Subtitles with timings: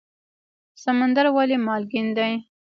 [0.83, 2.33] سمندر ولې مالګین دی؟